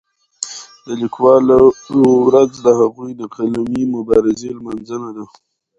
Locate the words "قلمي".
3.35-3.83